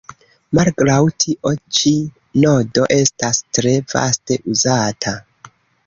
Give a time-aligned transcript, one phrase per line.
[0.59, 1.93] Malgraŭ tio, ĉi
[2.47, 5.19] nodo estas tre vaste uzata.